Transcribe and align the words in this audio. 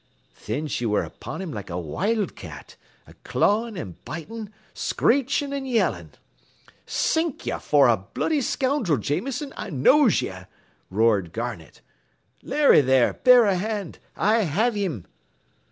Thin 0.33 0.65
she 0.65 0.83
ware 0.87 1.03
upon 1.03 1.43
him 1.43 1.51
like 1.53 1.69
a 1.69 1.77
wild 1.77 2.35
cat, 2.35 2.75
a 3.05 3.13
clawin' 3.23 3.77
an' 3.77 3.97
bitin', 4.03 4.49
screechin' 4.73 5.53
and 5.53 5.69
yellin'. 5.69 6.09
"'Sink 6.87 7.45
you 7.45 7.59
for 7.59 7.87
a 7.87 7.97
bloody 7.97 8.41
scoundrel, 8.41 8.97
Jameson, 8.97 9.53
I 9.55 9.69
knows 9.69 10.23
ye,' 10.23 10.45
roared 10.89 11.31
Garnett. 11.33 11.81
'Larry, 12.41 12.81
there, 12.81 13.13
bear 13.13 13.45
a 13.45 13.53
hand. 13.55 13.99
I 14.17 14.39
have 14.39 14.73
him.' 14.73 15.05